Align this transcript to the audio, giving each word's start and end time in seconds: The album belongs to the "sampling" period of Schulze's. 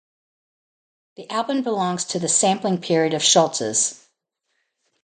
The 1.15 1.29
album 1.29 1.61
belongs 1.61 2.05
to 2.05 2.17
the 2.17 2.27
"sampling" 2.27 2.81
period 2.81 3.13
of 3.13 3.21
Schulze's. 3.21 4.07